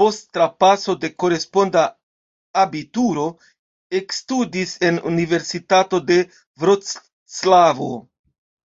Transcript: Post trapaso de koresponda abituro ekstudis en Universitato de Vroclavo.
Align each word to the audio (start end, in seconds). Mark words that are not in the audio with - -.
Post 0.00 0.20
trapaso 0.36 0.94
de 1.04 1.08
koresponda 1.22 1.82
abituro 2.64 3.26
ekstudis 4.02 4.76
en 4.90 5.02
Universitato 5.14 6.02
de 6.12 6.20
Vroclavo. 6.66 7.90